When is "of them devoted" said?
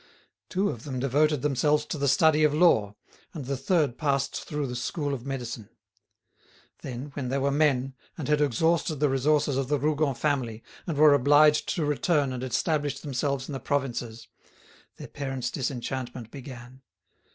0.69-1.43